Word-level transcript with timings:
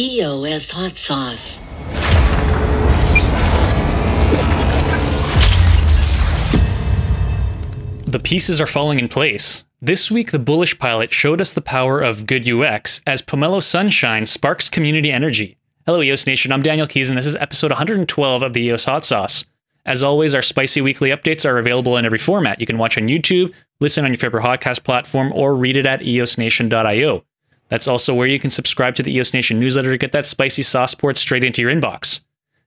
EOS 0.00 0.70
hot 0.70 0.96
sauce. 0.96 1.58
The 8.04 8.20
pieces 8.20 8.60
are 8.60 8.68
falling 8.68 9.00
in 9.00 9.08
place. 9.08 9.64
This 9.82 10.08
week, 10.08 10.30
the 10.30 10.38
Bullish 10.38 10.78
Pilot 10.78 11.12
showed 11.12 11.40
us 11.40 11.52
the 11.52 11.60
power 11.60 12.00
of 12.00 12.26
good 12.26 12.48
UX 12.48 13.00
as 13.08 13.20
Pomelo 13.20 13.60
Sunshine 13.60 14.24
sparks 14.24 14.70
community 14.70 15.10
energy. 15.10 15.58
Hello, 15.84 16.00
EOS 16.00 16.28
Nation. 16.28 16.52
I'm 16.52 16.62
Daniel 16.62 16.86
Keys, 16.86 17.08
and 17.08 17.18
this 17.18 17.26
is 17.26 17.34
episode 17.34 17.72
112 17.72 18.42
of 18.44 18.52
the 18.52 18.62
EOS 18.66 18.84
Hot 18.84 19.04
Sauce. 19.04 19.44
As 19.84 20.04
always, 20.04 20.32
our 20.32 20.42
spicy 20.42 20.80
weekly 20.80 21.10
updates 21.10 21.44
are 21.44 21.58
available 21.58 21.96
in 21.96 22.04
every 22.04 22.18
format. 22.18 22.60
You 22.60 22.66
can 22.66 22.78
watch 22.78 22.96
on 22.98 23.08
YouTube, 23.08 23.52
listen 23.80 24.04
on 24.04 24.12
your 24.12 24.18
favorite 24.18 24.44
podcast 24.44 24.84
platform, 24.84 25.32
or 25.32 25.56
read 25.56 25.76
it 25.76 25.86
at 25.86 26.02
eosnation.io. 26.02 27.24
That's 27.68 27.88
also 27.88 28.14
where 28.14 28.26
you 28.26 28.38
can 28.38 28.50
subscribe 28.50 28.94
to 28.96 29.02
the 29.02 29.14
EOS 29.14 29.34
Nation 29.34 29.60
newsletter 29.60 29.92
to 29.92 29.98
get 29.98 30.12
that 30.12 30.26
spicy 30.26 30.62
sauce 30.62 30.94
poured 30.94 31.16
straight 31.16 31.44
into 31.44 31.62
your 31.62 31.70
inbox. 31.70 32.20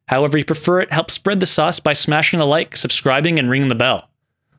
However 0.08 0.38
you 0.38 0.46
prefer 0.46 0.82
it, 0.82 0.92
help 0.92 1.10
spread 1.10 1.40
the 1.40 1.46
sauce 1.46 1.80
by 1.80 1.94
smashing 1.94 2.40
a 2.40 2.46
like, 2.46 2.76
subscribing, 2.76 3.40
and 3.40 3.50
ringing 3.50 3.70
the 3.70 3.76
bell. 3.76 4.10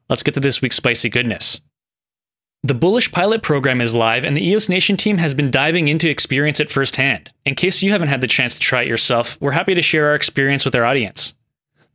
Let's 0.09 0.23
get 0.23 0.34
to 0.34 0.41
this 0.41 0.62
week's 0.62 0.77
spicy 0.77 1.09
goodness. 1.09 1.60
The 2.65 2.74
Bullish 2.74 3.10
Pilot 3.10 3.42
program 3.42 3.80
is 3.80 3.92
live, 3.92 4.24
and 4.24 4.37
the 4.37 4.46
EOS 4.46 4.68
Nation 4.68 4.96
team 4.96 5.18
has 5.18 5.34
been 5.34 5.51
diving 5.51 5.88
in 5.88 5.98
to 5.98 6.09
experience 6.09 6.60
it 6.60 6.70
firsthand. 6.70 7.32
In 7.45 7.56
case 7.56 7.82
you 7.82 7.90
haven't 7.90 8.09
had 8.09 8.20
the 8.20 8.29
chance 8.29 8.54
to 8.54 8.60
try 8.60 8.82
it 8.82 8.88
yourself, 8.88 9.37
we're 9.40 9.51
happy 9.51 9.74
to 9.74 9.82
share 9.82 10.06
our 10.06 10.15
experience 10.15 10.65
with 10.65 10.77
our 10.77 10.84
audience. 10.84 11.34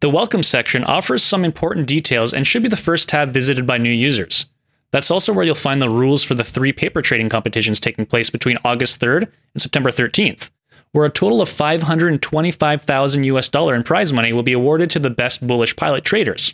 The 0.01 0.09
Welcome 0.09 0.43
section 0.43 0.83
offers 0.83 1.23
some 1.23 1.45
important 1.45 1.87
details 1.87 2.33
and 2.33 2.45
should 2.45 2.63
be 2.63 2.69
the 2.69 2.75
first 2.75 3.09
tab 3.09 3.31
visited 3.31 3.65
by 3.65 3.77
new 3.77 3.89
users. 3.89 4.45
That's 4.91 5.11
also 5.11 5.33
where 5.33 5.45
you'll 5.45 5.55
find 5.55 5.81
the 5.81 5.89
rules 5.89 6.23
for 6.23 6.33
the 6.33 6.43
three 6.43 6.71
paper 6.71 7.01
trading 7.01 7.29
competitions 7.29 7.79
taking 7.79 8.05
place 8.05 8.29
between 8.29 8.57
August 8.63 9.01
3rd 9.01 9.31
and 9.53 9.61
September 9.61 9.91
13th, 9.91 10.49
where 10.91 11.05
a 11.05 11.09
total 11.09 11.41
of 11.41 11.49
525,000 11.49 13.23
US 13.25 13.49
dollar 13.49 13.75
in 13.75 13.83
prize 13.83 14.13
money 14.13 14.31
will 14.31 14.43
be 14.43 14.53
awarded 14.53 14.89
to 14.91 14.99
the 14.99 15.09
best 15.09 15.45
bullish 15.45 15.75
pilot 15.75 16.05
traders. 16.05 16.53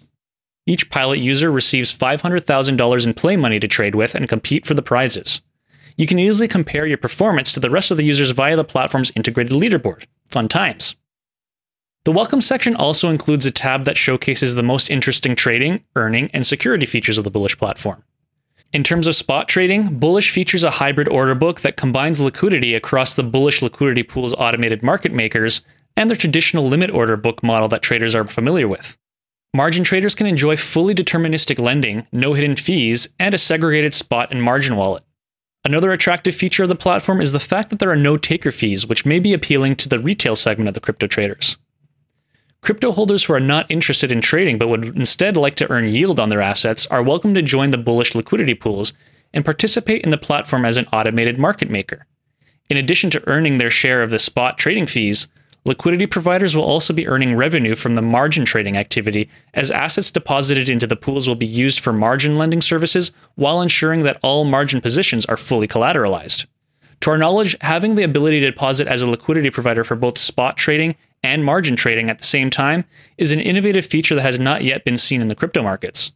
Each 0.65 0.89
pilot 0.89 1.19
user 1.19 1.51
receives 1.51 1.95
$500,000 1.95 3.05
in 3.05 3.13
play 3.13 3.35
money 3.35 3.59
to 3.59 3.67
trade 3.67 3.95
with 3.95 4.15
and 4.15 4.29
compete 4.29 4.65
for 4.65 4.73
the 4.73 4.81
prizes. 4.81 5.41
You 5.97 6.07
can 6.07 6.17
easily 6.17 6.47
compare 6.47 6.87
your 6.87 6.97
performance 6.97 7.53
to 7.53 7.59
the 7.59 7.69
rest 7.69 7.91
of 7.91 7.97
the 7.97 8.05
users 8.05 8.31
via 8.31 8.55
the 8.55 8.63
platform's 8.63 9.11
integrated 9.15 9.53
leaderboard. 9.53 10.05
Fun 10.29 10.47
times. 10.47 10.95
The 12.05 12.11
Welcome 12.11 12.41
section 12.41 12.75
also 12.75 13.09
includes 13.09 13.45
a 13.45 13.51
tab 13.51 13.85
that 13.85 13.97
showcases 13.97 14.55
the 14.55 14.63
most 14.63 14.89
interesting 14.89 15.35
trading, 15.35 15.83
earning, 15.95 16.29
and 16.33 16.45
security 16.45 16.85
features 16.85 17.17
of 17.17 17.23
the 17.23 17.31
Bullish 17.31 17.57
platform. 17.57 18.03
In 18.73 18.83
terms 18.83 19.05
of 19.05 19.15
spot 19.15 19.47
trading, 19.47 19.99
Bullish 19.99 20.31
features 20.31 20.63
a 20.63 20.71
hybrid 20.71 21.07
order 21.07 21.35
book 21.35 21.61
that 21.61 21.77
combines 21.77 22.19
liquidity 22.19 22.73
across 22.73 23.13
the 23.13 23.21
Bullish 23.21 23.61
liquidity 23.61 24.01
pool's 24.01 24.33
automated 24.33 24.81
market 24.81 25.13
makers 25.13 25.61
and 25.95 26.09
the 26.09 26.15
traditional 26.15 26.67
limit 26.67 26.89
order 26.89 27.15
book 27.15 27.43
model 27.43 27.67
that 27.67 27.83
traders 27.83 28.15
are 28.15 28.25
familiar 28.25 28.67
with. 28.67 28.97
Margin 29.53 29.83
traders 29.83 30.15
can 30.15 30.25
enjoy 30.25 30.57
fully 30.57 30.95
deterministic 30.95 31.59
lending, 31.59 32.07
no 32.11 32.33
hidden 32.33 32.55
fees, 32.55 33.07
and 33.19 33.35
a 33.35 33.37
segregated 33.37 33.93
spot 33.93 34.31
and 34.31 34.41
margin 34.41 34.75
wallet. 34.75 35.03
Another 35.63 35.91
attractive 35.91 36.33
feature 36.33 36.63
of 36.63 36.69
the 36.69 36.75
platform 36.75 37.21
is 37.21 37.31
the 37.31 37.39
fact 37.39 37.69
that 37.69 37.77
there 37.77 37.91
are 37.91 37.95
no 37.95 38.17
taker 38.17 38.51
fees, 38.51 38.87
which 38.87 39.05
may 39.05 39.19
be 39.19 39.33
appealing 39.33 39.75
to 39.75 39.87
the 39.87 39.99
retail 39.99 40.35
segment 40.35 40.67
of 40.67 40.73
the 40.73 40.79
crypto 40.79 41.05
traders. 41.05 41.57
Crypto 42.63 42.93
holders 42.93 43.25
who 43.25 43.33
are 43.33 43.41
not 43.41 43.69
interested 43.69 44.09
in 44.09 44.21
trading 44.21 44.57
but 44.57 44.69
would 44.69 44.85
instead 44.95 45.35
like 45.35 45.55
to 45.55 45.69
earn 45.69 45.85
yield 45.85 46.19
on 46.19 46.29
their 46.29 46.41
assets 46.41 46.85
are 46.87 47.03
welcome 47.03 47.33
to 47.33 47.41
join 47.41 47.71
the 47.71 47.77
bullish 47.77 48.15
liquidity 48.15 48.53
pools 48.53 48.93
and 49.33 49.43
participate 49.43 50.01
in 50.03 50.11
the 50.11 50.17
platform 50.17 50.63
as 50.63 50.77
an 50.77 50.87
automated 50.93 51.37
market 51.37 51.69
maker. 51.69 52.05
In 52.69 52.77
addition 52.77 53.09
to 53.11 53.27
earning 53.27 53.57
their 53.57 53.69
share 53.69 54.01
of 54.01 54.11
the 54.11 54.17
spot 54.17 54.57
trading 54.57 54.87
fees, 54.87 55.27
Liquidity 55.65 56.05
providers 56.05 56.57
will 56.57 56.63
also 56.63 56.93
be 56.93 57.07
earning 57.07 57.37
revenue 57.37 57.73
from 57.73 57.95
the 57.95 58.01
margin 58.01 58.43
trading 58.43 58.75
activity, 58.75 59.29
as 59.53 59.71
assets 59.71 60.11
deposited 60.11 60.69
into 60.69 60.85
the 60.85 60.97
pools 60.97 61.25
will 61.25 61.35
be 61.35 61.45
used 61.45 61.79
for 61.79 61.93
margin 61.93 62.35
lending 62.35 62.59
services 62.59 63.13
while 63.35 63.61
ensuring 63.61 64.03
that 64.03 64.19
all 64.21 64.43
margin 64.43 64.81
positions 64.81 65.25
are 65.27 65.37
fully 65.37 65.65
collateralized. 65.65 66.45
To 66.99 67.11
our 67.11 67.17
knowledge, 67.17 67.55
having 67.61 67.95
the 67.95 68.03
ability 68.03 68.41
to 68.41 68.51
deposit 68.51 68.87
as 68.87 69.01
a 69.01 69.07
liquidity 69.07 69.49
provider 69.49 69.85
for 69.85 69.95
both 69.95 70.17
spot 70.17 70.57
trading 70.57 70.95
and 71.23 71.43
margin 71.43 71.75
trading 71.75 72.09
at 72.09 72.19
the 72.19 72.25
same 72.25 72.49
time 72.49 72.85
is 73.17 73.31
an 73.31 73.39
innovative 73.39 73.85
feature 73.85 74.15
that 74.15 74.21
has 74.21 74.39
not 74.39 74.63
yet 74.63 74.83
been 74.83 74.97
seen 74.97 75.21
in 75.21 75.29
the 75.29 75.35
crypto 75.35 75.63
markets. 75.63 76.11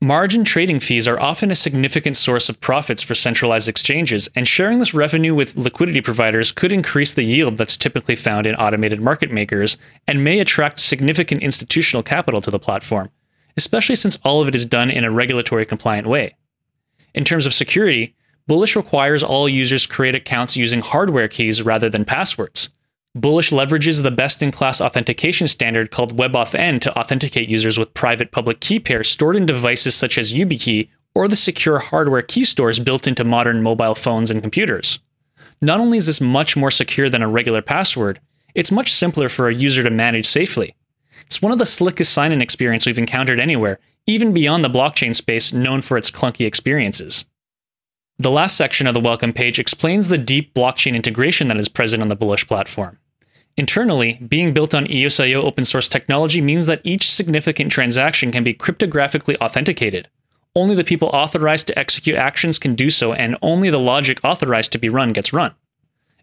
Margin 0.00 0.44
trading 0.44 0.78
fees 0.78 1.08
are 1.08 1.18
often 1.18 1.50
a 1.50 1.56
significant 1.56 2.16
source 2.16 2.48
of 2.48 2.60
profits 2.60 3.02
for 3.02 3.16
centralized 3.16 3.68
exchanges, 3.68 4.28
and 4.36 4.46
sharing 4.46 4.78
this 4.78 4.94
revenue 4.94 5.34
with 5.34 5.56
liquidity 5.56 6.00
providers 6.00 6.52
could 6.52 6.70
increase 6.70 7.14
the 7.14 7.24
yield 7.24 7.56
that's 7.56 7.76
typically 7.76 8.14
found 8.14 8.46
in 8.46 8.54
automated 8.54 9.00
market 9.00 9.32
makers 9.32 9.76
and 10.06 10.22
may 10.22 10.38
attract 10.38 10.78
significant 10.78 11.42
institutional 11.42 12.04
capital 12.04 12.40
to 12.40 12.50
the 12.52 12.60
platform, 12.60 13.10
especially 13.56 13.96
since 13.96 14.16
all 14.22 14.40
of 14.40 14.46
it 14.46 14.54
is 14.54 14.64
done 14.64 14.88
in 14.88 15.02
a 15.02 15.10
regulatory 15.10 15.66
compliant 15.66 16.06
way. 16.06 16.36
In 17.12 17.24
terms 17.24 17.44
of 17.44 17.52
security, 17.52 18.14
Bullish 18.46 18.76
requires 18.76 19.24
all 19.24 19.48
users 19.48 19.84
create 19.84 20.14
accounts 20.14 20.56
using 20.56 20.80
hardware 20.80 21.26
keys 21.26 21.60
rather 21.60 21.90
than 21.90 22.04
passwords. 22.04 22.70
Bullish 23.20 23.50
leverages 23.50 24.04
the 24.04 24.12
best 24.12 24.44
in 24.44 24.52
class 24.52 24.80
authentication 24.80 25.48
standard 25.48 25.90
called 25.90 26.16
WebAuthn 26.16 26.80
to 26.82 26.96
authenticate 26.96 27.48
users 27.48 27.76
with 27.76 27.92
private 27.92 28.30
public 28.30 28.60
key 28.60 28.78
pairs 28.78 29.08
stored 29.08 29.34
in 29.34 29.44
devices 29.44 29.96
such 29.96 30.18
as 30.18 30.32
YubiKey 30.32 30.88
or 31.16 31.26
the 31.26 31.34
secure 31.34 31.80
hardware 31.80 32.22
key 32.22 32.44
stores 32.44 32.78
built 32.78 33.08
into 33.08 33.24
modern 33.24 33.60
mobile 33.60 33.96
phones 33.96 34.30
and 34.30 34.40
computers. 34.40 35.00
Not 35.60 35.80
only 35.80 35.98
is 35.98 36.06
this 36.06 36.20
much 36.20 36.56
more 36.56 36.70
secure 36.70 37.10
than 37.10 37.22
a 37.22 37.28
regular 37.28 37.60
password, 37.60 38.20
it's 38.54 38.70
much 38.70 38.92
simpler 38.92 39.28
for 39.28 39.48
a 39.48 39.54
user 39.54 39.82
to 39.82 39.90
manage 39.90 40.26
safely. 40.26 40.76
It's 41.26 41.42
one 41.42 41.50
of 41.50 41.58
the 41.58 41.66
slickest 41.66 42.12
sign 42.12 42.30
in 42.30 42.40
experience 42.40 42.86
we've 42.86 42.98
encountered 42.98 43.40
anywhere, 43.40 43.80
even 44.06 44.32
beyond 44.32 44.62
the 44.62 44.70
blockchain 44.70 45.12
space 45.12 45.52
known 45.52 45.80
for 45.80 45.98
its 45.98 46.12
clunky 46.12 46.46
experiences. 46.46 47.24
The 48.20 48.30
last 48.30 48.56
section 48.56 48.86
of 48.86 48.94
the 48.94 49.00
welcome 49.00 49.32
page 49.32 49.58
explains 49.58 50.06
the 50.06 50.18
deep 50.18 50.54
blockchain 50.54 50.94
integration 50.94 51.48
that 51.48 51.56
is 51.56 51.68
present 51.68 52.00
on 52.00 52.08
the 52.08 52.14
Bullish 52.14 52.46
platform. 52.46 52.96
Internally, 53.58 54.20
being 54.28 54.54
built 54.54 54.72
on 54.72 54.86
EOSIO 54.86 55.42
open 55.42 55.64
source 55.64 55.88
technology 55.88 56.40
means 56.40 56.66
that 56.66 56.80
each 56.84 57.10
significant 57.10 57.72
transaction 57.72 58.30
can 58.30 58.44
be 58.44 58.54
cryptographically 58.54 59.36
authenticated. 59.38 60.06
Only 60.54 60.76
the 60.76 60.84
people 60.84 61.08
authorized 61.08 61.66
to 61.66 61.76
execute 61.76 62.16
actions 62.16 62.56
can 62.56 62.76
do 62.76 62.88
so, 62.88 63.12
and 63.12 63.36
only 63.42 63.68
the 63.68 63.80
logic 63.80 64.20
authorized 64.22 64.70
to 64.72 64.78
be 64.78 64.88
run 64.88 65.12
gets 65.12 65.32
run. 65.32 65.52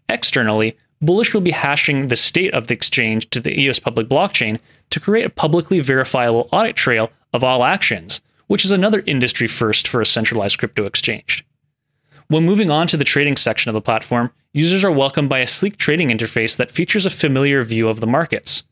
Externally, 0.08 0.78
Bullish 1.02 1.34
will 1.34 1.42
be 1.42 1.50
hashing 1.50 2.08
the 2.08 2.16
state 2.16 2.54
of 2.54 2.68
the 2.68 2.74
exchange 2.74 3.28
to 3.28 3.40
the 3.40 3.60
EOS 3.60 3.80
public 3.80 4.08
blockchain 4.08 4.58
to 4.88 4.98
create 4.98 5.26
a 5.26 5.30
publicly 5.30 5.80
verifiable 5.80 6.48
audit 6.52 6.74
trail 6.74 7.10
of 7.34 7.44
all 7.44 7.64
actions, 7.64 8.22
which 8.46 8.64
is 8.64 8.70
another 8.70 9.02
industry 9.06 9.46
first 9.46 9.86
for 9.88 10.00
a 10.00 10.06
centralized 10.06 10.56
crypto 10.56 10.86
exchange. 10.86 11.45
When 12.28 12.44
moving 12.44 12.70
on 12.70 12.88
to 12.88 12.96
the 12.96 13.04
trading 13.04 13.36
section 13.36 13.68
of 13.68 13.74
the 13.74 13.80
platform, 13.80 14.32
users 14.52 14.82
are 14.82 14.90
welcomed 14.90 15.28
by 15.28 15.38
a 15.38 15.46
sleek 15.46 15.76
trading 15.76 16.08
interface 16.08 16.56
that 16.56 16.72
features 16.72 17.06
a 17.06 17.10
familiar 17.10 17.62
view 17.62 17.88
of 17.88 18.00
the 18.00 18.06
markets. 18.06 18.64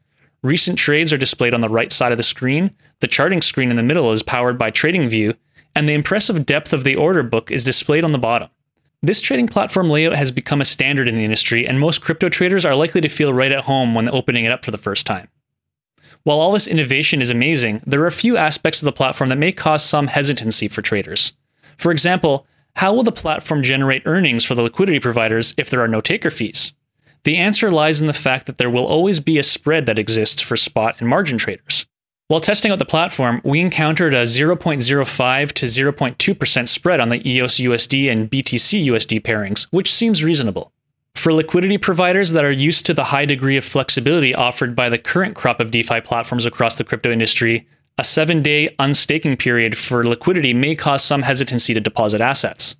Recent 0.42 0.76
trades 0.76 1.12
are 1.12 1.18
displayed 1.18 1.54
on 1.54 1.60
the 1.60 1.68
right 1.68 1.92
side 1.92 2.10
of 2.10 2.18
the 2.18 2.24
screen, 2.24 2.72
the 3.00 3.06
charting 3.06 3.40
screen 3.40 3.70
in 3.70 3.76
the 3.76 3.82
middle 3.82 4.10
is 4.10 4.22
powered 4.24 4.58
by 4.58 4.70
TradingView, 4.70 5.36
and 5.76 5.88
the 5.88 5.94
impressive 5.94 6.44
depth 6.44 6.72
of 6.72 6.82
the 6.82 6.96
order 6.96 7.22
book 7.22 7.50
is 7.52 7.64
displayed 7.64 8.04
on 8.04 8.12
the 8.12 8.18
bottom. 8.18 8.48
This 9.02 9.20
trading 9.20 9.48
platform 9.48 9.88
layout 9.88 10.16
has 10.16 10.32
become 10.32 10.60
a 10.60 10.64
standard 10.64 11.06
in 11.06 11.14
the 11.14 11.24
industry, 11.24 11.66
and 11.66 11.78
most 11.78 12.00
crypto 12.00 12.28
traders 12.28 12.64
are 12.64 12.74
likely 12.74 13.00
to 13.02 13.08
feel 13.08 13.32
right 13.32 13.52
at 13.52 13.64
home 13.64 13.94
when 13.94 14.08
opening 14.08 14.44
it 14.44 14.52
up 14.52 14.64
for 14.64 14.70
the 14.72 14.78
first 14.78 15.06
time. 15.06 15.28
While 16.24 16.40
all 16.40 16.52
this 16.52 16.66
innovation 16.66 17.20
is 17.20 17.30
amazing, 17.30 17.82
there 17.86 18.02
are 18.02 18.06
a 18.06 18.12
few 18.12 18.36
aspects 18.36 18.80
of 18.80 18.86
the 18.86 18.92
platform 18.92 19.30
that 19.30 19.38
may 19.38 19.52
cause 19.52 19.84
some 19.84 20.08
hesitancy 20.08 20.68
for 20.68 20.82
traders. 20.82 21.34
For 21.76 21.92
example, 21.92 22.46
how 22.76 22.92
will 22.92 23.02
the 23.02 23.12
platform 23.12 23.62
generate 23.62 24.02
earnings 24.04 24.44
for 24.44 24.54
the 24.54 24.62
liquidity 24.62 25.00
providers 25.00 25.54
if 25.56 25.70
there 25.70 25.80
are 25.80 25.88
no 25.88 26.00
taker 26.00 26.30
fees? 26.30 26.72
The 27.22 27.36
answer 27.36 27.70
lies 27.70 28.00
in 28.00 28.06
the 28.06 28.12
fact 28.12 28.46
that 28.46 28.58
there 28.58 28.70
will 28.70 28.84
always 28.84 29.20
be 29.20 29.38
a 29.38 29.42
spread 29.42 29.86
that 29.86 29.98
exists 29.98 30.42
for 30.42 30.56
spot 30.56 30.96
and 30.98 31.08
margin 31.08 31.38
traders. 31.38 31.86
While 32.28 32.40
testing 32.40 32.72
out 32.72 32.78
the 32.78 32.84
platform, 32.84 33.40
we 33.44 33.60
encountered 33.60 34.14
a 34.14 34.22
0.05 34.22 35.52
to 35.52 35.66
0.2% 35.66 36.68
spread 36.68 37.00
on 37.00 37.10
the 37.10 37.28
EOS 37.28 37.56
USD 37.56 38.10
and 38.10 38.30
BTC 38.30 38.86
USD 38.86 39.22
pairings, 39.22 39.66
which 39.70 39.92
seems 39.92 40.24
reasonable. 40.24 40.72
For 41.14 41.32
liquidity 41.32 41.78
providers 41.78 42.32
that 42.32 42.44
are 42.44 42.50
used 42.50 42.86
to 42.86 42.94
the 42.94 43.04
high 43.04 43.24
degree 43.24 43.56
of 43.56 43.64
flexibility 43.64 44.34
offered 44.34 44.74
by 44.74 44.88
the 44.88 44.98
current 44.98 45.36
crop 45.36 45.60
of 45.60 45.70
DeFi 45.70 46.00
platforms 46.00 46.44
across 46.44 46.76
the 46.76 46.84
crypto 46.84 47.12
industry, 47.12 47.66
a 47.96 48.02
seven 48.02 48.42
day 48.42 48.68
unstaking 48.80 49.36
period 49.36 49.78
for 49.78 50.04
liquidity 50.04 50.52
may 50.52 50.74
cause 50.74 51.04
some 51.04 51.22
hesitancy 51.22 51.72
to 51.72 51.80
deposit 51.80 52.20
assets. 52.20 52.74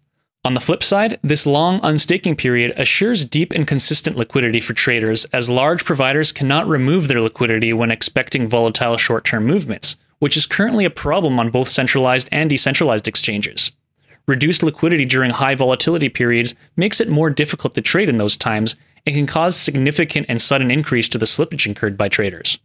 On 0.44 0.54
the 0.54 0.60
flip 0.60 0.82
side, 0.82 1.20
this 1.22 1.46
long 1.46 1.78
unstaking 1.84 2.34
period 2.34 2.72
assures 2.76 3.24
deep 3.24 3.52
and 3.52 3.66
consistent 3.66 4.16
liquidity 4.16 4.60
for 4.60 4.74
traders, 4.74 5.24
as 5.26 5.48
large 5.48 5.84
providers 5.84 6.32
cannot 6.32 6.66
remove 6.66 7.06
their 7.06 7.20
liquidity 7.20 7.72
when 7.72 7.92
expecting 7.92 8.48
volatile 8.48 8.96
short 8.96 9.24
term 9.24 9.46
movements, 9.46 9.96
which 10.18 10.36
is 10.36 10.46
currently 10.46 10.84
a 10.84 10.90
problem 10.90 11.38
on 11.38 11.48
both 11.48 11.68
centralized 11.68 12.28
and 12.32 12.50
decentralized 12.50 13.06
exchanges. 13.06 13.70
Reduced 14.26 14.64
liquidity 14.64 15.04
during 15.04 15.30
high 15.30 15.54
volatility 15.54 16.08
periods 16.08 16.56
makes 16.76 17.00
it 17.00 17.08
more 17.08 17.30
difficult 17.30 17.74
to 17.74 17.80
trade 17.80 18.08
in 18.08 18.16
those 18.16 18.36
times, 18.36 18.74
and 19.06 19.14
can 19.14 19.26
cause 19.28 19.54
significant 19.54 20.26
and 20.28 20.42
sudden 20.42 20.72
increase 20.72 21.08
to 21.10 21.18
the 21.18 21.26
slippage 21.26 21.66
incurred 21.66 21.96
by 21.96 22.08
traders. 22.08 22.58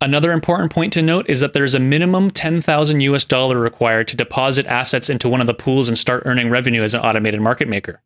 Another 0.00 0.32
important 0.32 0.72
point 0.72 0.92
to 0.92 1.02
note 1.02 1.26
is 1.28 1.40
that 1.40 1.52
there 1.52 1.64
is 1.64 1.74
a 1.74 1.78
minimum 1.78 2.30
10,000 2.30 3.00
US 3.00 3.24
dollar 3.24 3.58
required 3.58 4.08
to 4.08 4.16
deposit 4.16 4.66
assets 4.66 5.08
into 5.08 5.28
one 5.28 5.40
of 5.40 5.46
the 5.46 5.54
pools 5.54 5.88
and 5.88 5.96
start 5.96 6.24
earning 6.26 6.50
revenue 6.50 6.82
as 6.82 6.94
an 6.94 7.00
automated 7.00 7.40
market 7.40 7.68
maker. 7.68 8.02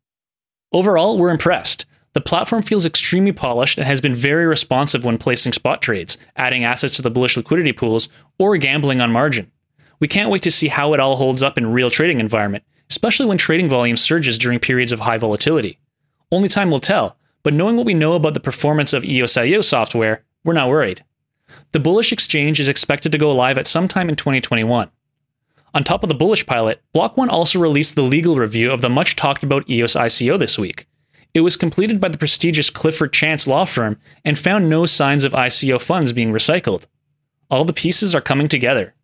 Overall, 0.71 1.17
we're 1.17 1.31
impressed. 1.31 1.85
The 2.13 2.21
platform 2.21 2.63
feels 2.63 2.85
extremely 2.85 3.31
polished 3.31 3.77
and 3.77 3.85
has 3.85 4.01
been 4.01 4.15
very 4.15 4.45
responsive 4.45 5.05
when 5.05 5.17
placing 5.17 5.53
spot 5.53 5.81
trades, 5.81 6.17
adding 6.35 6.63
assets 6.63 6.95
to 6.95 7.01
the 7.01 7.11
bullish 7.11 7.37
liquidity 7.37 7.71
pools, 7.71 8.09
or 8.37 8.57
gambling 8.57 9.01
on 9.01 9.11
margin. 9.11 9.51
We 9.99 10.07
can't 10.07 10.29
wait 10.29 10.43
to 10.43 10.51
see 10.51 10.67
how 10.67 10.93
it 10.93 10.99
all 10.99 11.17
holds 11.17 11.43
up 11.43 11.57
in 11.57 11.71
real 11.71 11.89
trading 11.89 12.19
environment, 12.19 12.63
especially 12.89 13.25
when 13.25 13.37
trading 13.37 13.67
volume 13.69 13.97
surges 13.97 14.37
during 14.37 14.59
periods 14.59 14.91
of 14.91 14.99
high 14.99 15.17
volatility. 15.17 15.79
Only 16.31 16.49
time 16.49 16.71
will 16.71 16.79
tell, 16.79 17.17
but 17.43 17.53
knowing 17.53 17.75
what 17.75 17.85
we 17.85 17.93
know 17.93 18.13
about 18.13 18.33
the 18.33 18.39
performance 18.39 18.93
of 18.93 19.03
EOS.IO 19.03 19.61
software, 19.61 20.23
we're 20.43 20.53
not 20.53 20.69
worried. 20.69 21.03
The 21.71 21.79
bullish 21.79 22.11
exchange 22.11 22.59
is 22.59 22.67
expected 22.67 23.11
to 23.11 23.17
go 23.17 23.31
live 23.33 23.57
at 23.57 23.67
some 23.67 23.87
time 23.87 24.09
in 24.09 24.15
2021. 24.15 24.89
On 25.73 25.83
top 25.83 26.03
of 26.03 26.09
the 26.09 26.15
bullish 26.15 26.45
pilot, 26.45 26.81
Block 26.93 27.15
One 27.15 27.29
also 27.29 27.59
released 27.59 27.95
the 27.95 28.01
legal 28.01 28.37
review 28.37 28.71
of 28.71 28.81
the 28.81 28.89
much 28.89 29.15
talked 29.15 29.43
about 29.43 29.69
EOS 29.69 29.95
ICO 29.95 30.39
this 30.39 30.57
week. 30.57 30.87
It 31.33 31.41
was 31.41 31.55
completed 31.55 32.01
by 32.01 32.09
the 32.09 32.17
prestigious 32.17 32.71
Clifford 32.71 33.13
Chance 33.13 33.45
law 33.45 33.65
firm 33.65 33.99
and 34.25 34.37
found 34.37 34.67
no 34.67 34.85
signs 34.85 35.23
of 35.23 35.33
ICO 35.33 35.79
funds 35.79 36.11
being 36.11 36.31
recycled. 36.31 36.85
All 37.51 37.65
the 37.65 37.73
pieces 37.73 38.15
are 38.15 38.21
coming 38.21 38.47
together. 38.47 38.95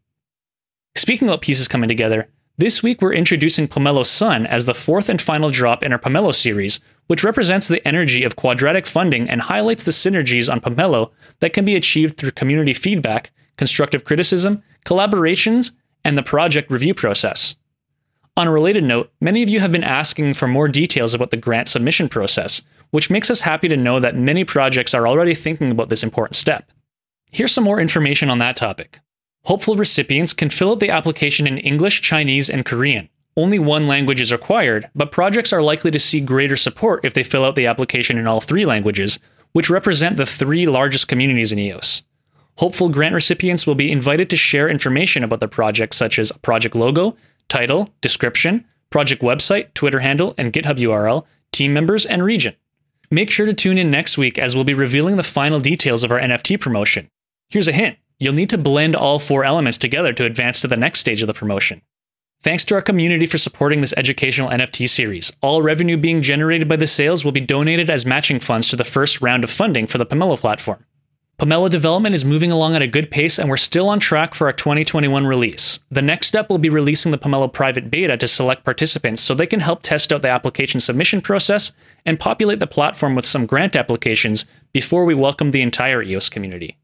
Speaking 0.95 1.27
about 1.27 1.41
pieces 1.41 1.67
coming 1.67 1.87
together, 1.87 2.29
this 2.57 2.81
week 2.81 3.01
we're 3.01 3.13
introducing 3.13 3.67
Pomelo 3.67 4.05
Sun 4.05 4.47
as 4.47 4.65
the 4.65 4.73
fourth 4.73 5.09
and 5.09 5.21
final 5.21 5.49
drop 5.49 5.83
in 5.83 5.91
our 5.91 5.99
Pomelo 5.99 6.33
series, 6.33 6.79
which 7.07 7.23
represents 7.23 7.67
the 7.67 7.85
energy 7.87 8.23
of 8.23 8.35
quadratic 8.35 8.87
funding 8.87 9.29
and 9.29 9.41
highlights 9.41 9.83
the 9.83 9.91
synergies 9.91 10.51
on 10.51 10.61
Pomelo 10.61 11.11
that 11.39 11.53
can 11.53 11.65
be 11.65 11.75
achieved 11.75 12.17
through 12.17 12.31
community 12.31 12.73
feedback, 12.73 13.31
constructive 13.57 14.05
criticism, 14.05 14.63
collaborations, 14.85 15.71
and 16.03 16.17
the 16.17 16.23
project 16.23 16.71
review 16.71 16.93
process. 16.93 17.55
On 18.37 18.47
a 18.47 18.51
related 18.51 18.83
note, 18.83 19.11
many 19.21 19.43
of 19.43 19.49
you 19.49 19.59
have 19.59 19.71
been 19.71 19.83
asking 19.83 20.33
for 20.33 20.47
more 20.47 20.67
details 20.67 21.13
about 21.13 21.31
the 21.31 21.37
grant 21.37 21.67
submission 21.67 22.09
process, 22.09 22.61
which 22.91 23.09
makes 23.09 23.29
us 23.29 23.41
happy 23.41 23.67
to 23.69 23.77
know 23.77 23.99
that 23.99 24.17
many 24.17 24.43
projects 24.43 24.93
are 24.93 25.07
already 25.07 25.33
thinking 25.33 25.71
about 25.71 25.89
this 25.89 26.03
important 26.03 26.35
step. 26.35 26.69
Here's 27.31 27.51
some 27.51 27.63
more 27.63 27.79
information 27.79 28.29
on 28.29 28.39
that 28.39 28.55
topic. 28.55 28.99
Hopeful 29.45 29.75
recipients 29.75 30.33
can 30.33 30.49
fill 30.49 30.71
out 30.71 30.79
the 30.79 30.89
application 30.89 31.47
in 31.47 31.57
English, 31.59 32.01
Chinese, 32.01 32.49
and 32.49 32.65
Korean. 32.65 33.09
Only 33.37 33.59
one 33.59 33.87
language 33.87 34.21
is 34.21 34.31
required, 34.31 34.89
but 34.95 35.11
projects 35.11 35.51
are 35.51 35.61
likely 35.61 35.91
to 35.91 35.99
see 35.99 36.21
greater 36.21 36.55
support 36.55 37.03
if 37.03 37.13
they 37.13 37.23
fill 37.23 37.43
out 37.43 37.55
the 37.55 37.65
application 37.67 38.17
in 38.17 38.27
all 38.27 38.39
three 38.39 38.65
languages, 38.65 39.19
which 39.51 39.69
represent 39.69 40.15
the 40.15 40.25
three 40.25 40.65
largest 40.65 41.09
communities 41.09 41.51
in 41.51 41.59
EOS. 41.59 42.03
Hopeful 42.57 42.87
grant 42.87 43.13
recipients 43.13 43.67
will 43.67 43.75
be 43.75 43.91
invited 43.91 44.29
to 44.29 44.37
share 44.37 44.69
information 44.69 45.23
about 45.23 45.41
the 45.41 45.47
project, 45.49 45.93
such 45.93 46.17
as 46.17 46.31
project 46.41 46.75
logo, 46.75 47.17
title, 47.49 47.89
description, 47.99 48.63
project 48.89 49.21
website, 49.21 49.73
Twitter 49.73 49.99
handle, 49.99 50.33
and 50.37 50.53
GitHub 50.53 50.77
URL, 50.77 51.25
team 51.51 51.73
members, 51.73 52.05
and 52.05 52.23
region. 52.23 52.55
Make 53.11 53.29
sure 53.29 53.45
to 53.45 53.53
tune 53.53 53.77
in 53.77 53.91
next 53.91 54.17
week 54.17 54.39
as 54.39 54.55
we'll 54.55 54.63
be 54.63 54.73
revealing 54.73 55.17
the 55.17 55.23
final 55.23 55.59
details 55.59 56.03
of 56.03 56.11
our 56.11 56.19
NFT 56.19 56.59
promotion. 56.59 57.09
Here's 57.49 57.67
a 57.67 57.73
hint 57.73 57.97
you'll 58.17 58.33
need 58.33 58.49
to 58.49 58.57
blend 58.57 58.95
all 58.95 59.19
four 59.19 59.43
elements 59.43 59.77
together 59.77 60.13
to 60.13 60.23
advance 60.23 60.61
to 60.61 60.69
the 60.69 60.77
next 60.77 60.99
stage 60.99 61.21
of 61.21 61.27
the 61.27 61.33
promotion. 61.33 61.81
Thanks 62.45 62.63
to 62.65 62.75
our 62.75 62.81
community 62.83 63.25
for 63.25 63.39
supporting 63.39 63.81
this 63.81 63.95
educational 63.97 64.51
NFT 64.51 64.87
series. 64.87 65.33
All 65.41 65.63
revenue 65.63 65.97
being 65.97 66.21
generated 66.21 66.67
by 66.67 66.75
the 66.75 66.85
sales 66.85 67.25
will 67.25 67.31
be 67.31 67.41
donated 67.41 67.89
as 67.89 68.05
matching 68.05 68.39
funds 68.39 68.67
to 68.67 68.75
the 68.75 68.83
first 68.83 69.19
round 69.19 69.43
of 69.43 69.49
funding 69.49 69.87
for 69.87 69.97
the 69.97 70.05
Pomelo 70.05 70.37
platform. 70.37 70.85
Pomelo 71.39 71.71
development 71.71 72.13
is 72.13 72.23
moving 72.23 72.51
along 72.51 72.75
at 72.75 72.83
a 72.83 72.87
good 72.87 73.09
pace, 73.09 73.39
and 73.39 73.49
we're 73.49 73.57
still 73.57 73.89
on 73.89 73.99
track 73.99 74.35
for 74.35 74.45
our 74.45 74.53
2021 74.53 75.25
release. 75.25 75.79
The 75.89 76.03
next 76.03 76.27
step 76.27 76.47
will 76.47 76.59
be 76.59 76.69
releasing 76.69 77.11
the 77.11 77.17
Pomelo 77.17 77.51
private 77.51 77.89
beta 77.89 78.15
to 78.15 78.27
select 78.27 78.63
participants 78.63 79.23
so 79.23 79.33
they 79.33 79.47
can 79.47 79.59
help 79.59 79.81
test 79.81 80.13
out 80.13 80.21
the 80.21 80.29
application 80.29 80.79
submission 80.79 81.21
process 81.21 81.71
and 82.05 82.19
populate 82.19 82.59
the 82.59 82.67
platform 82.67 83.15
with 83.15 83.25
some 83.25 83.47
grant 83.47 83.75
applications 83.75 84.45
before 84.71 85.03
we 85.03 85.15
welcome 85.15 85.49
the 85.49 85.63
entire 85.63 86.03
EOS 86.03 86.29
community. 86.29 86.77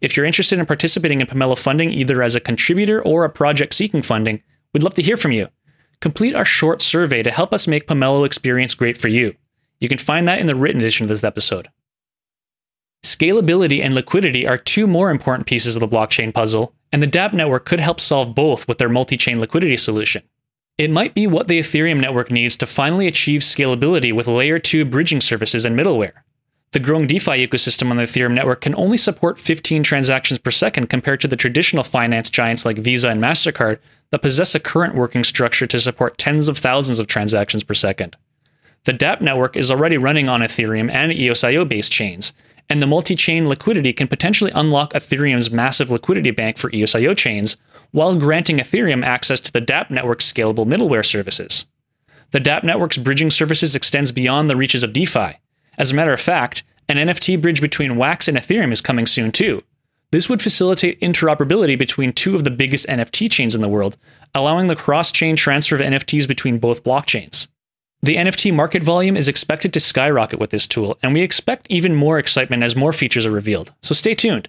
If 0.00 0.16
you're 0.16 0.24
interested 0.24 0.58
in 0.58 0.64
participating 0.64 1.20
in 1.20 1.26
Pomelo 1.26 1.58
funding 1.58 1.92
either 1.92 2.22
as 2.22 2.34
a 2.34 2.40
contributor 2.40 3.02
or 3.02 3.24
a 3.24 3.30
project 3.30 3.74
seeking 3.74 4.00
funding, 4.00 4.42
we'd 4.74 4.82
love 4.82 4.94
to 4.94 5.02
hear 5.02 5.16
from 5.16 5.32
you. 5.32 5.48
Complete 6.00 6.34
our 6.34 6.44
short 6.44 6.82
survey 6.82 7.22
to 7.22 7.30
help 7.30 7.54
us 7.54 7.66
make 7.66 7.86
Pomelo 7.86 8.26
experience 8.26 8.74
great 8.74 8.98
for 8.98 9.08
you. 9.08 9.34
You 9.80 9.88
can 9.88 9.96
find 9.96 10.28
that 10.28 10.40
in 10.40 10.46
the 10.46 10.54
written 10.54 10.80
edition 10.80 11.04
of 11.04 11.08
this 11.08 11.24
episode. 11.24 11.68
Scalability 13.04 13.82
and 13.82 13.94
liquidity 13.94 14.46
are 14.46 14.58
two 14.58 14.86
more 14.86 15.10
important 15.10 15.46
pieces 15.46 15.76
of 15.76 15.80
the 15.80 15.88
blockchain 15.88 16.34
puzzle, 16.34 16.74
and 16.92 17.02
the 17.02 17.06
dApp 17.06 17.32
network 17.32 17.66
could 17.66 17.80
help 17.80 18.00
solve 18.00 18.34
both 18.34 18.66
with 18.66 18.78
their 18.78 18.88
multi 18.88 19.16
chain 19.16 19.40
liquidity 19.40 19.76
solution. 19.76 20.22
It 20.76 20.90
might 20.90 21.14
be 21.14 21.26
what 21.26 21.46
the 21.46 21.60
Ethereum 21.60 22.00
network 22.00 22.30
needs 22.30 22.56
to 22.56 22.66
finally 22.66 23.06
achieve 23.06 23.42
scalability 23.42 24.12
with 24.12 24.26
layer 24.26 24.58
2 24.58 24.84
bridging 24.84 25.20
services 25.20 25.64
and 25.64 25.78
middleware. 25.78 26.14
The 26.72 26.80
growing 26.80 27.06
DeFi 27.06 27.46
ecosystem 27.46 27.90
on 27.90 27.98
the 27.98 28.02
Ethereum 28.02 28.32
network 28.32 28.62
can 28.62 28.74
only 28.74 28.96
support 28.96 29.38
15 29.38 29.84
transactions 29.84 30.38
per 30.38 30.50
second 30.50 30.88
compared 30.88 31.20
to 31.20 31.28
the 31.28 31.36
traditional 31.36 31.84
finance 31.84 32.28
giants 32.30 32.64
like 32.64 32.78
Visa 32.78 33.10
and 33.10 33.22
MasterCard 33.22 33.78
that 34.10 34.22
possess 34.22 34.54
a 34.54 34.60
current 34.60 34.94
working 34.94 35.24
structure 35.24 35.66
to 35.66 35.80
support 35.80 36.18
tens 36.18 36.48
of 36.48 36.58
thousands 36.58 36.98
of 36.98 37.06
transactions 37.06 37.62
per 37.62 37.74
second. 37.74 38.16
The 38.84 38.92
dApp 38.92 39.20
network 39.20 39.56
is 39.56 39.70
already 39.70 39.96
running 39.96 40.28
on 40.28 40.40
Ethereum 40.40 40.92
and 40.92 41.10
EOSIO 41.10 41.68
based 41.68 41.90
chains, 41.90 42.32
and 42.68 42.82
the 42.82 42.86
multi 42.86 43.16
chain 43.16 43.48
liquidity 43.48 43.92
can 43.92 44.08
potentially 44.08 44.50
unlock 44.54 44.92
Ethereum's 44.92 45.50
massive 45.50 45.90
liquidity 45.90 46.30
bank 46.30 46.58
for 46.58 46.70
EOSIO 46.70 47.16
chains 47.16 47.56
while 47.92 48.16
granting 48.16 48.58
Ethereum 48.58 49.04
access 49.04 49.40
to 49.40 49.52
the 49.52 49.62
dApp 49.62 49.90
network's 49.90 50.30
scalable 50.30 50.66
middleware 50.66 51.04
services. 51.04 51.66
The 52.32 52.40
dApp 52.40 52.64
network's 52.64 52.96
bridging 52.96 53.30
services 53.30 53.76
extends 53.76 54.10
beyond 54.12 54.50
the 54.50 54.56
reaches 54.56 54.82
of 54.82 54.92
DeFi. 54.92 55.38
As 55.78 55.90
a 55.90 55.94
matter 55.94 56.12
of 56.12 56.20
fact, 56.20 56.62
an 56.88 56.96
NFT 56.96 57.40
bridge 57.40 57.60
between 57.60 57.96
Wax 57.96 58.28
and 58.28 58.36
Ethereum 58.36 58.72
is 58.72 58.80
coming 58.80 59.06
soon 59.06 59.32
too. 59.32 59.62
This 60.14 60.28
would 60.28 60.40
facilitate 60.40 61.00
interoperability 61.00 61.76
between 61.76 62.12
two 62.12 62.36
of 62.36 62.44
the 62.44 62.50
biggest 62.52 62.86
NFT 62.86 63.28
chains 63.28 63.56
in 63.56 63.62
the 63.62 63.68
world, 63.68 63.96
allowing 64.32 64.68
the 64.68 64.76
cross 64.76 65.10
chain 65.10 65.34
transfer 65.34 65.74
of 65.74 65.80
NFTs 65.80 66.28
between 66.28 66.60
both 66.60 66.84
blockchains. 66.84 67.48
The 68.00 68.14
NFT 68.14 68.54
market 68.54 68.84
volume 68.84 69.16
is 69.16 69.26
expected 69.26 69.72
to 69.72 69.80
skyrocket 69.80 70.38
with 70.38 70.50
this 70.50 70.68
tool, 70.68 70.96
and 71.02 71.12
we 71.12 71.22
expect 71.22 71.66
even 71.68 71.96
more 71.96 72.20
excitement 72.20 72.62
as 72.62 72.76
more 72.76 72.92
features 72.92 73.26
are 73.26 73.32
revealed, 73.32 73.72
so 73.82 73.92
stay 73.92 74.14
tuned. 74.14 74.48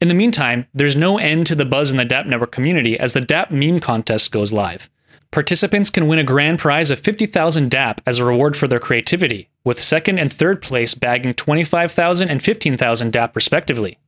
In 0.00 0.06
the 0.06 0.14
meantime, 0.14 0.68
there's 0.72 0.94
no 0.94 1.18
end 1.18 1.48
to 1.48 1.56
the 1.56 1.64
buzz 1.64 1.90
in 1.90 1.96
the 1.96 2.06
dApp 2.06 2.28
Network 2.28 2.52
community 2.52 2.96
as 2.96 3.12
the 3.12 3.20
dApp 3.20 3.50
meme 3.50 3.80
contest 3.80 4.30
goes 4.30 4.52
live. 4.52 4.88
Participants 5.32 5.90
can 5.90 6.06
win 6.06 6.20
a 6.20 6.22
grand 6.22 6.60
prize 6.60 6.92
of 6.92 7.00
50,000 7.00 7.72
dApp 7.72 7.98
as 8.06 8.20
a 8.20 8.24
reward 8.24 8.56
for 8.56 8.68
their 8.68 8.78
creativity, 8.78 9.48
with 9.64 9.82
second 9.82 10.20
and 10.20 10.32
third 10.32 10.62
place 10.62 10.94
bagging 10.94 11.34
25,000 11.34 12.30
and 12.30 12.40
15,000 12.40 13.12
dApp 13.12 13.34
respectively. 13.34 13.98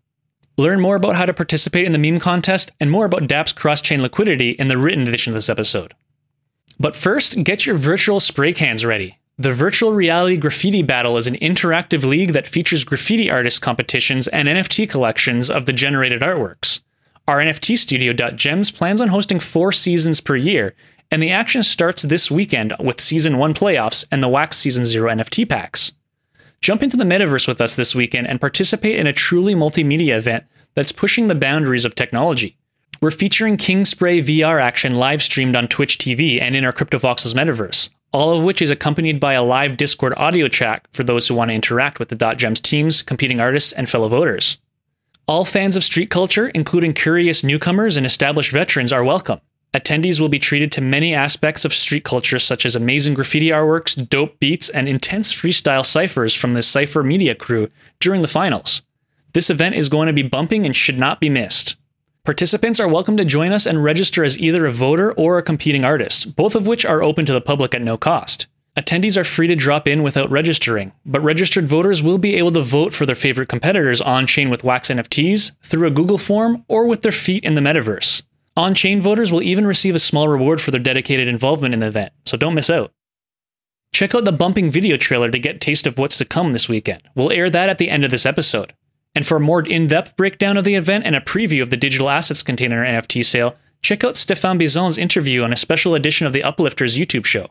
Learn 0.59 0.81
more 0.81 0.97
about 0.97 1.15
how 1.15 1.25
to 1.25 1.33
participate 1.33 1.87
in 1.87 1.93
the 1.93 1.99
meme 1.99 2.19
contest 2.19 2.73
and 2.81 2.91
more 2.91 3.05
about 3.05 3.29
dApp's 3.29 3.53
cross 3.53 3.81
chain 3.81 4.03
liquidity 4.03 4.51
in 4.51 4.67
the 4.67 4.77
written 4.77 5.07
edition 5.07 5.31
of 5.31 5.35
this 5.35 5.49
episode. 5.49 5.95
But 6.81 6.97
first, 6.97 7.45
get 7.45 7.65
your 7.65 7.77
virtual 7.77 8.19
spray 8.19 8.53
cans 8.53 8.85
ready. 8.85 9.17
The 9.39 9.53
Virtual 9.53 9.93
Reality 9.93 10.37
Graffiti 10.37 10.83
Battle 10.83 11.17
is 11.17 11.29
an 11.29 11.37
interactive 11.37 12.05
league 12.05 12.33
that 12.33 12.49
features 12.49 12.83
graffiti 12.83 13.31
artist 13.31 13.63
competitions 13.63 14.27
and 14.27 14.49
NFT 14.49 14.91
collections 14.91 15.49
of 15.49 15.65
the 15.65 15.73
generated 15.73 16.23
artworks. 16.23 16.81
Our 17.29 17.39
NFT 17.39 17.79
studio, 17.79 18.13
Gems, 18.13 18.73
plans 18.73 19.01
on 19.01 19.07
hosting 19.07 19.39
four 19.39 19.71
seasons 19.71 20.21
per 20.21 20.35
year, 20.35 20.75
and 21.13 21.23
the 21.23 21.31
action 21.31 21.63
starts 21.63 22.03
this 22.03 22.33
weekend 22.33 22.75
with 22.81 23.01
Season 23.01 23.39
1 23.39 23.55
playoffs 23.55 24.05
and 24.11 24.21
the 24.21 24.29
Wax 24.29 24.57
Season 24.57 24.85
0 24.85 25.09
NFT 25.09 25.49
packs. 25.49 25.93
Jump 26.69 26.83
into 26.83 26.99
the 26.99 27.05
metaverse 27.05 27.49
with 27.49 27.63
us 27.63 27.77
this 27.77 27.95
weekend 27.95 28.27
and 28.27 28.43
participate 28.43 28.97
in 28.97 29.07
a 29.07 29.13
truly 29.15 29.55
multimedia 29.55 30.19
event 30.19 30.45
that's 30.75 30.93
pushing 30.93 31.27
the 31.27 31.35
boundaries 31.35 31.87
of 31.87 31.95
technology. 31.95 32.59
We're 33.01 33.11
featuring 33.11 33.57
Kingspray 33.57 34.23
VR 34.23 34.61
action 34.61 34.97
live 34.97 35.23
streamed 35.23 35.57
on 35.57 35.69
Twitch 35.69 35.97
TV 35.97 36.43
and 36.43 36.55
in 36.55 36.67
our 36.67 36.73
CryptoVoxels 36.75 37.33
metaverse, 37.33 37.89
all 38.13 38.37
of 38.37 38.45
which 38.45 38.61
is 38.61 38.71
accompanied 38.71 39.19
by 39.19 39.33
a 39.33 39.43
live 39.43 39.79
Discord 39.79 40.13
audio 40.19 40.47
chat 40.47 40.87
for 40.93 41.05
those 41.05 41.27
who 41.27 41.35
want 41.35 41.49
to 41.49 41.55
interact 41.55 41.99
with 41.99 42.11
the 42.11 42.17
Dot 42.17 42.37
Gems 42.37 42.61
teams, 42.61 43.01
competing 43.01 43.41
artists, 43.41 43.73
and 43.73 43.89
fellow 43.89 44.11
voters. 44.11 44.59
All 45.27 45.47
fans 45.47 45.75
of 45.75 45.83
street 45.83 46.11
culture, 46.11 46.49
including 46.51 46.93
curious 46.93 47.43
newcomers 47.43 47.97
and 47.97 48.05
established 48.05 48.53
veterans, 48.53 48.93
are 48.93 49.05
welcome. 49.05 49.41
Attendees 49.75 50.19
will 50.19 50.31
be 50.31 50.39
treated 50.39 50.73
to 50.73 50.81
many 50.81 51.15
aspects 51.15 51.65
of 51.65 51.75
street 51.75 52.05
culture, 52.05 52.39
such 52.39 52.65
as 52.65 52.75
amazing 52.75 53.13
graffiti 53.13 53.49
artworks, 53.49 54.09
dope 54.09 54.39
beats, 54.41 54.71
and 54.71 54.89
intense 54.89 55.31
freestyle 55.31 55.85
ciphers 55.85 56.35
from 56.35 56.55
the 56.55 56.63
Cypher 56.63 57.03
Media 57.03 57.35
crew 57.35 57.69
during 58.01 58.23
the 58.23 58.29
finals. 58.29 58.81
This 59.35 59.51
event 59.51 59.75
is 59.75 59.91
going 59.91 60.07
to 60.07 60.15
be 60.15 60.23
bumping 60.23 60.65
and 60.65 60.75
should 60.75 60.99
not 60.99 61.21
be 61.21 61.29
missed. 61.29 61.77
Participants 62.25 62.81
are 62.81 62.89
welcome 62.89 63.19
to 63.19 63.27
join 63.27 63.53
us 63.53 63.67
and 63.67 63.85
register 63.85 64.25
as 64.25 64.39
either 64.39 64.65
a 64.65 64.73
voter 64.73 65.13
or 65.13 65.37
a 65.37 65.43
competing 65.43 65.85
artist, 65.85 66.35
both 66.35 66.55
of 66.55 66.67
which 66.67 66.87
are 66.87 67.03
open 67.03 67.27
to 67.27 67.33
the 67.35 67.41
public 67.41 67.75
at 67.75 67.83
no 67.83 67.99
cost. 67.99 68.47
Attendees 68.77 69.17
are 69.17 69.25
free 69.25 69.49
to 69.49 69.57
drop 69.57 69.87
in 69.87 70.03
without 70.03 70.31
registering, 70.31 70.93
but 71.05 71.21
registered 71.21 71.67
voters 71.67 72.03
will 72.03 72.17
be 72.17 72.37
able 72.37 72.53
to 72.53 72.63
vote 72.63 72.95
for 72.95 73.05
their 73.05 73.15
favorite 73.15 73.49
competitors 73.49 74.01
on 74.01 74.27
chain 74.27 74.51
with 74.51 74.65
Wax 74.65 74.89
NFTs 74.89 75.53
through 75.63 75.89
a 75.89 75.91
Google 75.91 76.19
form 76.19 76.65
or 76.69 76.87
with 76.87 77.03
their 77.03 77.13
feet 77.13 77.45
in 77.45 77.55
the 77.55 77.61
metaverse. 77.61 78.23
On 78.59 78.75
chain 78.75 79.01
voters 79.01 79.31
will 79.31 79.41
even 79.41 79.69
receive 79.69 79.95
a 79.95 80.01
small 80.01 80.27
reward 80.27 80.61
for 80.61 80.73
their 80.73 80.81
dedicated 80.81 81.29
involvement 81.29 81.75
in 81.75 81.79
the 81.79 81.87
event, 81.87 82.13
so 82.27 82.37
don't 82.37 82.55
miss 82.55 82.69
out. 82.69 82.93
Check 83.93 84.17
out 84.17 84.25
the 84.25 84.33
bumping 84.33 84.69
video 84.69 84.97
trailer 84.97 85.31
to 85.31 85.39
get 85.39 85.61
taste 85.61 85.87
of 85.87 85.97
what's 85.97 86.19
to 86.19 86.25
come 86.25 86.53
this 86.53 86.69
weekend. 86.69 87.01
We'll 87.15 87.31
air 87.31 87.49
that 87.51 87.69
at 87.69 87.79
the 87.79 87.89
end 87.89 88.05
of 88.05 88.11
this 88.11 88.27
episode. 88.27 88.75
And 89.15 89.25
for 89.25 89.37
a 89.37 89.41
more 89.41 89.65
in-depth 89.65 90.17
breakdown 90.17 90.57
of 90.57 90.65
the 90.65 90.75
event 90.75 91.07
and 91.07 91.15
a 91.15 91.21
preview 91.21 91.63
of 91.63 91.71
the 91.71 91.77
digital 91.77 92.11
assets 92.11 92.43
container 92.43 92.85
NFT 92.85 93.25
sale, 93.25 93.55
check 93.83 94.03
out 94.03 94.17
Stefan 94.17 94.59
Bizon's 94.59 94.99
interview 94.99 95.45
on 95.45 95.53
a 95.53 95.57
special 95.57 95.95
edition 95.95 96.27
of 96.27 96.33
the 96.33 96.43
Uplifters 96.43 96.99
YouTube 96.99 97.27
show. 97.27 97.47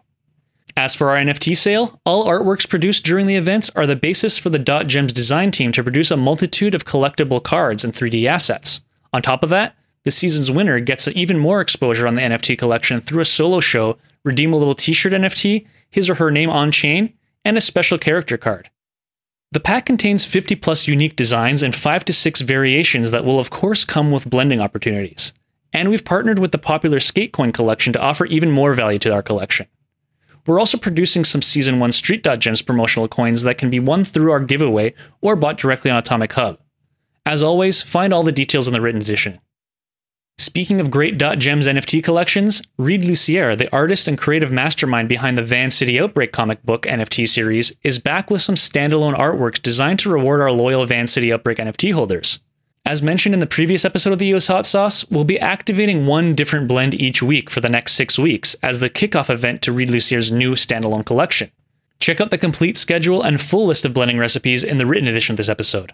As 0.76 0.94
for 0.94 1.12
our 1.12 1.16
NFT 1.16 1.56
sale, 1.56 2.02
all 2.06 2.28
artworks 2.28 2.68
produced 2.68 3.06
during 3.06 3.28
the 3.28 3.38
events 3.38 3.70
are 3.78 3.88
the 3.88 3.96
basis 3.96 4.38
for 4.38 4.50
the 4.50 4.60
Dot 4.60 4.88
Gems 4.88 5.14
design 5.14 5.52
team 5.52 5.72
to 5.72 5.84
produce 5.84 6.12
a 6.12 6.18
multitude 6.18 6.76
of 6.76 6.84
collectible 6.84 7.42
cards 7.42 7.86
and 7.86 7.94
3D 7.94 8.26
assets. 8.26 8.82
On 9.14 9.22
top 9.22 9.42
of 9.42 9.50
that, 9.52 9.74
the 10.08 10.12
season's 10.12 10.50
winner 10.50 10.80
gets 10.80 11.10
even 11.10 11.38
more 11.38 11.60
exposure 11.60 12.08
on 12.08 12.16
the 12.16 12.22
NFT 12.22 12.58
collection 12.58 13.02
through 13.02 13.20
a 13.20 13.26
solo 13.26 13.60
show, 13.60 13.98
redeemable 14.24 14.74
t 14.74 14.94
shirt 14.94 15.12
NFT, 15.12 15.68
his 15.90 16.10
or 16.10 16.16
her 16.16 16.32
name 16.32 16.50
on 16.50 16.72
chain, 16.72 17.14
and 17.44 17.58
a 17.58 17.62
special 17.62 17.98
character 17.98 18.38
card. 18.38 18.70
The 19.52 19.60
pack 19.60 19.86
contains 19.86 20.24
50 20.24 20.56
plus 20.56 20.88
unique 20.88 21.18
designs 21.18 21.62
and 21.62 21.76
5 21.76 22.06
to 22.06 22.14
6 22.14 22.40
variations 22.40 23.12
that 23.12 23.26
will, 23.26 23.38
of 23.38 23.50
course, 23.50 23.84
come 23.84 24.10
with 24.10 24.30
blending 24.30 24.62
opportunities. 24.62 25.34
And 25.74 25.90
we've 25.90 26.06
partnered 26.06 26.40
with 26.40 26.54
the 26.54 26.58
popular 26.58 27.00
Skatecoin 27.00 27.54
collection 27.54 27.92
to 27.92 28.02
offer 28.02 28.26
even 28.28 28.50
more 28.50 28.72
value 28.72 29.00
to 29.00 29.14
our 29.14 29.22
collection. 29.22 29.68
We're 30.46 30.60
also 30.60 30.78
producing 30.78 31.26
some 31.26 31.42
Season 31.42 31.82
1 31.82 31.92
Street 31.92 32.26
Gems 32.40 32.62
promotional 32.62 33.10
coins 33.10 33.44
that 33.44 33.58
can 33.58 33.70
be 33.70 33.82
won 33.82 34.06
through 34.06 34.32
our 34.32 34.40
giveaway 34.40 34.94
or 35.20 35.36
bought 35.36 35.58
directly 35.58 35.92
on 35.92 35.98
Atomic 35.98 36.32
Hub. 36.32 36.60
As 37.26 37.44
always, 37.44 37.82
find 37.82 38.14
all 38.14 38.24
the 38.24 38.32
details 38.32 38.70
in 38.70 38.74
the 38.74 38.80
written 38.80 39.02
edition. 39.02 39.42
Speaking 40.40 40.80
of 40.80 40.92
great 40.92 41.18
Gems 41.18 41.66
NFT 41.66 42.04
collections, 42.04 42.62
Reed 42.78 43.04
Lucier, 43.04 43.56
the 43.56 43.72
artist 43.74 44.08
and 44.08 44.20
creative 44.20 44.52
mastermind 44.52 45.10
behind 45.10 45.36
the 45.36 45.44
Van 45.44 45.72
City 45.72 46.00
Outbreak 46.00 46.32
comic 46.32 46.62
book 46.64 46.84
NFT 46.84 47.28
series, 47.28 47.74
is 47.84 47.98
back 47.98 48.30
with 48.30 48.42
some 48.42 48.54
standalone 48.54 49.18
artworks 49.18 49.60
designed 49.60 49.98
to 50.00 50.12
reward 50.12 50.42
our 50.42 50.52
loyal 50.52 50.86
Van 50.86 51.08
City 51.08 51.34
Outbreak 51.34 51.58
NFT 51.58 51.92
holders. 51.92 52.40
As 52.86 53.02
mentioned 53.02 53.34
in 53.34 53.40
the 53.40 53.48
previous 53.48 53.84
episode 53.84 54.14
of 54.14 54.20
the 54.20 54.28
EOS 54.28 54.48
Hot 54.48 54.68
Sauce, 54.68 55.04
we'll 55.10 55.24
be 55.24 55.40
activating 55.40 56.06
one 56.06 56.36
different 56.36 56.68
blend 56.68 56.94
each 56.94 57.24
week 57.24 57.50
for 57.50 57.60
the 57.60 57.70
next 57.70 57.94
six 57.94 58.20
weeks 58.20 58.56
as 58.62 58.80
the 58.80 58.92
kickoff 58.92 59.32
event 59.32 59.64
to 59.64 59.72
Reed 59.72 59.90
Lucier's 59.90 60.32
new 60.32 60.54
standalone 60.54 61.06
collection. 61.06 61.52
Check 62.00 62.22
out 62.22 62.30
the 62.30 62.38
complete 62.38 62.78
schedule 62.78 63.24
and 63.24 63.42
full 63.42 63.66
list 63.66 63.86
of 63.86 63.94
blending 63.96 64.20
recipes 64.20 64.64
in 64.64 64.78
the 64.78 64.86
written 64.86 65.08
edition 65.08 65.34
of 65.34 65.38
this 65.38 65.50
episode. 65.50 65.94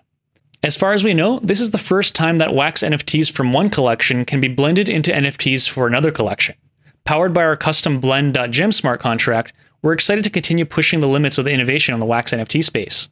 As 0.64 0.78
far 0.78 0.94
as 0.94 1.04
we 1.04 1.14
know, 1.14 1.40
this 1.44 1.60
is 1.60 1.72
the 1.72 1.78
first 1.78 2.16
time 2.16 2.38
that 2.38 2.56
wax 2.56 2.84
NFTs 2.84 3.30
from 3.30 3.52
one 3.52 3.70
collection 3.70 4.24
can 4.24 4.40
be 4.40 4.48
blended 4.48 4.88
into 4.88 5.12
NFTs 5.12 5.68
for 5.68 5.88
another 5.88 6.10
collection. 6.10 6.56
Powered 7.04 7.34
by 7.34 7.44
our 7.44 7.58
custom 7.58 8.00
blend.gem 8.00 8.72
smart 8.72 9.02
contract, 9.02 9.52
we're 9.82 9.92
excited 9.92 10.24
to 10.24 10.30
continue 10.30 10.64
pushing 10.64 11.02
the 11.02 11.08
limits 11.10 11.38
of 11.38 11.44
the 11.44 11.52
innovation 11.52 11.94
on 11.94 12.00
the 12.00 12.06
wax 12.06 12.32
NFT 12.32 12.64
space. 12.64 13.10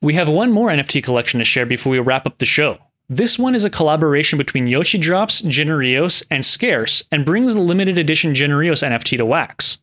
We 0.00 0.14
have 0.14 0.28
one 0.28 0.50
more 0.50 0.70
NFT 0.70 1.04
collection 1.04 1.38
to 1.38 1.44
share 1.44 1.66
before 1.66 1.92
we 1.92 2.00
wrap 2.00 2.26
up 2.26 2.38
the 2.38 2.46
show. 2.46 2.78
This 3.08 3.38
one 3.38 3.54
is 3.54 3.62
a 3.62 3.70
collaboration 3.70 4.36
between 4.36 4.66
Yoshi 4.66 4.98
Drops, 4.98 5.40
Generios, 5.42 6.24
and 6.32 6.44
Scarce, 6.44 7.04
and 7.12 7.24
brings 7.24 7.54
the 7.54 7.60
limited 7.60 7.96
edition 7.96 8.34
Generios 8.34 8.84
NFT 8.84 9.18
to 9.18 9.24
Wax. 9.24 9.78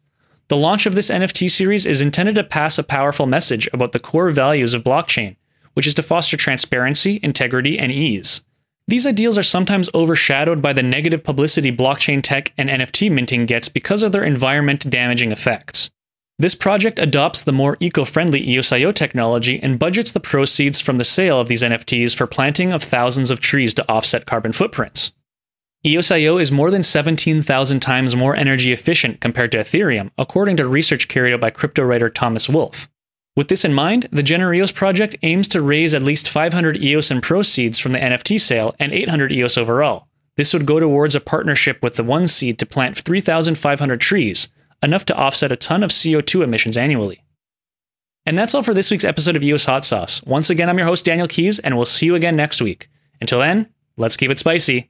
The 0.49 0.57
launch 0.57 0.85
of 0.85 0.95
this 0.95 1.09
NFT 1.09 1.49
series 1.49 1.85
is 1.85 2.01
intended 2.01 2.35
to 2.35 2.43
pass 2.43 2.77
a 2.77 2.83
powerful 2.83 3.25
message 3.25 3.69
about 3.71 3.93
the 3.93 3.99
core 3.99 4.31
values 4.31 4.73
of 4.73 4.83
blockchain 4.83 5.37
which 5.73 5.87
is 5.87 5.93
to 5.95 6.03
foster 6.03 6.37
transparency, 6.37 7.19
integrity, 7.23 7.77
and 7.77 7.91
ease. 7.91 8.41
These 8.87 9.05
ideals 9.05 9.37
are 9.37 9.43
sometimes 9.43 9.89
overshadowed 9.93 10.61
by 10.61 10.73
the 10.73 10.81
negative 10.81 11.23
publicity 11.23 11.71
blockchain 11.71 12.21
tech 12.23 12.51
and 12.57 12.69
NFT 12.69 13.11
minting 13.11 13.45
gets 13.45 13.69
because 13.69 14.01
of 14.01 14.11
their 14.11 14.23
environment 14.23 14.89
damaging 14.89 15.31
effects. 15.31 15.91
This 16.39 16.55
project 16.55 16.97
adopts 16.97 17.43
the 17.43 17.51
more 17.51 17.77
eco 17.81 18.05
friendly 18.05 18.41
EOSIO 18.47 18.95
technology 18.95 19.59
and 19.61 19.77
budgets 19.77 20.13
the 20.13 20.19
proceeds 20.19 20.79
from 20.79 20.97
the 20.97 21.03
sale 21.03 21.39
of 21.39 21.49
these 21.49 21.61
NFTs 21.61 22.15
for 22.15 22.25
planting 22.25 22.71
of 22.71 22.81
thousands 22.81 23.29
of 23.29 23.41
trees 23.41 23.73
to 23.75 23.91
offset 23.91 24.25
carbon 24.25 24.53
footprints. 24.53 25.11
EOSIO 25.85 26.41
is 26.41 26.51
more 26.51 26.71
than 26.71 26.81
17,000 26.81 27.79
times 27.81 28.15
more 28.15 28.35
energy 28.35 28.71
efficient 28.71 29.21
compared 29.21 29.51
to 29.51 29.57
Ethereum, 29.57 30.09
according 30.17 30.57
to 30.57 30.67
research 30.67 31.09
carried 31.09 31.33
out 31.33 31.41
by 31.41 31.49
crypto 31.49 31.83
writer 31.83 32.09
Thomas 32.09 32.49
Wolfe. 32.49 32.89
With 33.39 33.47
this 33.47 33.63
in 33.63 33.73
mind, 33.73 34.09
the 34.11 34.21
Generios 34.21 34.75
project 34.75 35.15
aims 35.23 35.47
to 35.47 35.61
raise 35.61 35.93
at 35.93 36.01
least 36.01 36.27
500 36.27 36.83
EOS 36.83 37.09
in 37.09 37.21
proceeds 37.21 37.79
from 37.79 37.93
the 37.93 37.99
NFT 37.99 38.37
sale 38.37 38.75
and 38.79 38.91
800 38.91 39.31
EOS 39.31 39.57
overall. 39.57 40.09
This 40.35 40.51
would 40.51 40.65
go 40.65 40.77
towards 40.77 41.15
a 41.15 41.21
partnership 41.21 41.81
with 41.81 41.95
the 41.95 42.03
One 42.03 42.27
Seed 42.27 42.59
to 42.59 42.65
plant 42.65 42.99
3,500 42.99 44.01
trees, 44.01 44.49
enough 44.83 45.05
to 45.05 45.15
offset 45.15 45.53
a 45.53 45.55
ton 45.55 45.83
of 45.83 45.91
CO2 45.91 46.43
emissions 46.43 46.75
annually. 46.75 47.23
And 48.25 48.37
that's 48.37 48.53
all 48.53 48.61
for 48.61 48.73
this 48.73 48.91
week's 48.91 49.05
episode 49.05 49.37
of 49.37 49.43
EOS 49.45 49.63
Hot 49.63 49.85
Sauce. 49.85 50.21
Once 50.23 50.49
again, 50.49 50.67
I'm 50.67 50.77
your 50.77 50.87
host, 50.87 51.05
Daniel 51.05 51.29
Keys, 51.29 51.59
and 51.59 51.77
we'll 51.77 51.85
see 51.85 52.07
you 52.07 52.15
again 52.15 52.35
next 52.35 52.61
week. 52.61 52.89
Until 53.21 53.39
then, 53.39 53.69
let's 53.95 54.17
keep 54.17 54.31
it 54.31 54.39
spicy. 54.39 54.89